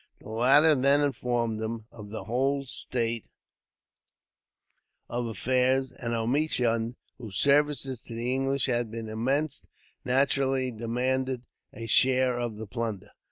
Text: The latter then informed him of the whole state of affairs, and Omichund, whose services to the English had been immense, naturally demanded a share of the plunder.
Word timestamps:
The 0.19 0.29
latter 0.29 0.73
then 0.73 1.01
informed 1.01 1.61
him 1.61 1.85
of 1.91 2.09
the 2.09 2.23
whole 2.23 2.65
state 2.65 3.23
of 5.07 5.27
affairs, 5.27 5.91
and 5.91 6.15
Omichund, 6.15 6.95
whose 7.19 7.37
services 7.37 8.01
to 8.07 8.15
the 8.15 8.33
English 8.33 8.65
had 8.65 8.89
been 8.89 9.07
immense, 9.09 9.63
naturally 10.03 10.71
demanded 10.71 11.43
a 11.71 11.85
share 11.85 12.39
of 12.39 12.55
the 12.55 12.65
plunder. 12.65 13.11